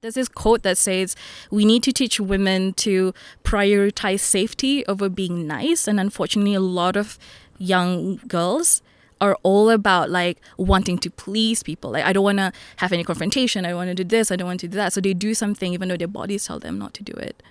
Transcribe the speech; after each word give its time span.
There's 0.00 0.14
this 0.14 0.28
quote 0.28 0.62
that 0.62 0.78
says, 0.78 1.16
We 1.50 1.64
need 1.64 1.82
to 1.82 1.92
teach 1.92 2.20
women 2.20 2.72
to 2.74 3.12
prioritize 3.42 4.20
safety 4.20 4.86
over 4.86 5.08
being 5.08 5.44
nice. 5.44 5.88
And 5.88 5.98
unfortunately, 5.98 6.54
a 6.54 6.60
lot 6.60 6.96
of 6.96 7.18
young 7.58 8.18
girls 8.28 8.80
are 9.20 9.36
all 9.42 9.70
about 9.70 10.08
like 10.08 10.38
wanting 10.56 10.98
to 10.98 11.10
please 11.10 11.64
people. 11.64 11.90
Like, 11.90 12.04
I 12.04 12.12
don't 12.12 12.22
want 12.22 12.38
to 12.38 12.52
have 12.76 12.92
any 12.92 13.02
confrontation. 13.02 13.66
I 13.66 13.74
want 13.74 13.88
to 13.88 13.94
do 13.96 14.04
this. 14.04 14.30
I 14.30 14.36
don't 14.36 14.46
want 14.46 14.60
to 14.60 14.68
do 14.68 14.76
that. 14.76 14.92
So 14.92 15.00
they 15.00 15.14
do 15.14 15.34
something 15.34 15.72
even 15.72 15.88
though 15.88 15.96
their 15.96 16.06
bodies 16.06 16.46
tell 16.46 16.60
them 16.60 16.78
not 16.78 16.94
to 16.94 17.02
do 17.02 17.14
it. 17.14 17.42